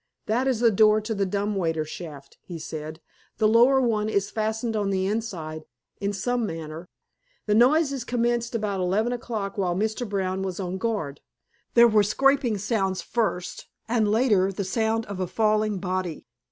"That 0.25 0.47
is 0.47 0.61
the 0.61 0.71
door 0.71 0.99
to 0.99 1.13
the 1.13 1.27
dumb 1.27 1.53
waiter 1.55 1.85
shaft," 1.85 2.39
he 2.41 2.57
said. 2.57 3.01
"The 3.37 3.47
lower 3.47 3.79
one 3.79 4.09
is 4.09 4.31
fastened 4.31 4.75
on 4.75 4.89
the 4.89 5.05
inside, 5.05 5.63
in 5.99 6.11
some 6.11 6.43
manner. 6.43 6.89
The 7.45 7.53
noises 7.53 8.03
commenced 8.03 8.55
about 8.55 8.79
eleven 8.79 9.13
o'clock, 9.13 9.59
while 9.59 9.75
Mr. 9.75 10.09
Brown 10.09 10.41
was 10.41 10.59
on 10.59 10.79
guard. 10.79 11.21
There 11.75 11.87
were 11.87 12.01
scraping 12.01 12.57
sounds 12.57 13.03
first, 13.03 13.67
and 13.87 14.09
later 14.09 14.51
the 14.51 14.63
sound 14.63 15.05
of 15.05 15.19
a 15.19 15.27
falling 15.27 15.77
body. 15.77 16.25